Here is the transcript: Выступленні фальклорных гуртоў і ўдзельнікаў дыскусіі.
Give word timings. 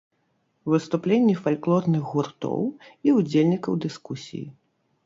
Выступленні 0.73 1.35
фальклорных 1.43 2.01
гуртоў 2.15 2.61
і 3.09 3.17
ўдзельнікаў 3.21 3.73
дыскусіі. 3.87 4.45